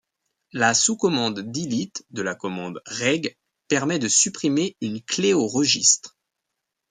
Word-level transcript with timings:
La 0.51 0.73
sous-commande 0.73 1.41
delete 1.51 2.03
de 2.09 2.23
la 2.23 2.33
commande 2.33 2.81
reg 2.87 3.37
permet 3.67 3.99
de 3.99 4.07
supprimer 4.07 4.75
une 4.81 4.99
clé 5.03 5.35
au 5.35 5.45
registre. 5.45 6.17